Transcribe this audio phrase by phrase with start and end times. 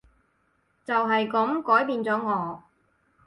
[0.83, 2.63] 就係噉改變咗我